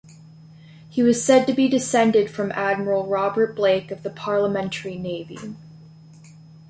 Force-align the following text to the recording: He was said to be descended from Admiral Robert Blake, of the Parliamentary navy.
He 0.89 1.03
was 1.03 1.23
said 1.23 1.45
to 1.45 1.53
be 1.53 1.69
descended 1.69 2.31
from 2.31 2.51
Admiral 2.53 3.05
Robert 3.05 3.55
Blake, 3.55 3.91
of 3.91 4.01
the 4.01 4.09
Parliamentary 4.09 4.97
navy. 4.97 5.37